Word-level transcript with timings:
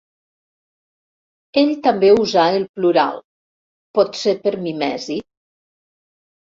Ell 1.63 1.73
també 1.89 2.09
usà 2.23 2.47
el 2.61 2.67
plural, 2.81 3.23
potser 4.01 4.37
per 4.43 4.57
mimesi. 4.67 5.23